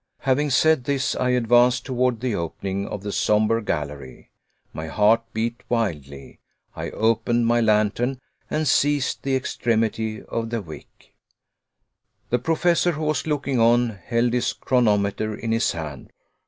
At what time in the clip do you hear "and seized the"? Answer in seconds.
8.49-9.35